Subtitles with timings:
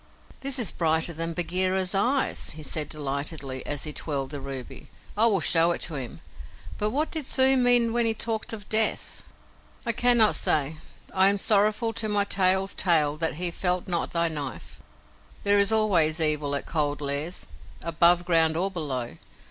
[0.39, 4.89] "This is brighter than Bagheera's eyes," he said delightedly, as he twirled the ruby.
[5.15, 6.21] "I will show it to him;
[6.79, 9.21] but what did the Thuu mean when he talked of death?"
[9.85, 10.77] "I cannot say.
[11.13, 14.79] I am sorrowful to my tail's tail that he felt not thy knife.
[15.43, 17.45] There is always evil at Cold Lairs
[17.83, 19.17] above ground or below.